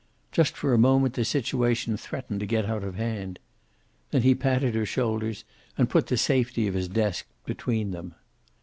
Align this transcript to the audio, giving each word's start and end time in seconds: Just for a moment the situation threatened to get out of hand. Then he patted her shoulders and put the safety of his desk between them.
Just 0.31 0.57
for 0.57 0.73
a 0.73 0.79
moment 0.79 1.13
the 1.13 1.23
situation 1.23 1.95
threatened 1.95 2.39
to 2.39 2.47
get 2.47 2.65
out 2.65 2.83
of 2.83 2.95
hand. 2.95 3.37
Then 4.09 4.23
he 4.23 4.33
patted 4.33 4.73
her 4.73 4.83
shoulders 4.83 5.43
and 5.77 5.91
put 5.91 6.07
the 6.07 6.17
safety 6.17 6.67
of 6.67 6.73
his 6.73 6.87
desk 6.87 7.27
between 7.45 7.91
them. 7.91 8.15